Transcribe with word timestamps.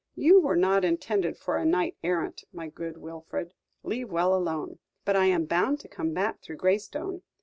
You 0.15 0.39
were 0.39 0.55
not 0.55 0.83
intended 0.83 1.37
for 1.37 1.57
a 1.57 1.63
knight 1.63 1.95
errant, 2.03 2.43
my 2.51 2.69
good 2.69 2.97
Wilfred; 2.97 3.53
leave 3.83 4.09
well 4.11 4.33
alone. 4.33 4.79
But 5.05 5.15
I 5.15 5.25
am 5.25 5.45
bound 5.45 5.79
to 5.81 5.87
come 5.87 6.11
back 6.11 6.41
through 6.41 6.57
Graystone. 6.57 7.21